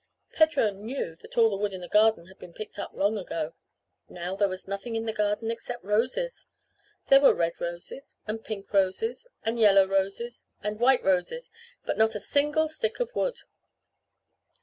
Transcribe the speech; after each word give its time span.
Pedro 0.31 0.71
knew 0.71 1.15
that 1.17 1.37
all 1.37 1.51
the 1.51 1.55
wood 1.55 1.73
in 1.73 1.81
the 1.81 1.87
garden 1.87 2.25
had 2.25 2.39
been 2.39 2.53
picked 2.55 2.79
up 2.79 2.91
long 2.93 3.19
ago. 3.19 3.53
Now 4.09 4.35
there 4.35 4.49
was 4.49 4.67
nothing 4.67 4.95
in 4.95 5.05
the 5.05 5.13
garden 5.13 5.51
except 5.51 5.83
roses. 5.83 6.47
There 7.09 7.21
were 7.21 7.35
red 7.35 7.61
roses 7.61 8.15
and 8.25 8.43
pink 8.43 8.73
roses 8.73 9.27
and 9.45 9.59
yellow 9.59 9.85
roses 9.85 10.41
and 10.63 10.79
white 10.79 11.03
roses, 11.03 11.51
but 11.85 11.99
not 11.99 12.15
a 12.15 12.19
single 12.19 12.67
stick 12.67 12.99
of 12.99 13.11
wood. 13.13 13.41